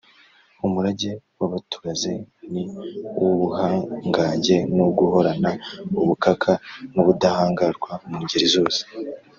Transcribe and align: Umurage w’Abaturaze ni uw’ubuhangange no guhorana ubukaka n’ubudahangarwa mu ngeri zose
Umurage 0.65 1.11
w’Abaturaze 1.39 2.11
ni 2.51 2.63
uw’ubuhangange 3.19 4.57
no 4.77 4.85
guhorana 4.97 5.51
ubukaka 6.01 6.51
n’ubudahangarwa 6.93 7.91
mu 8.09 8.17
ngeri 8.23 8.47
zose 8.55 8.81